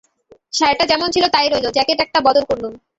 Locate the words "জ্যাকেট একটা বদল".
1.75-2.43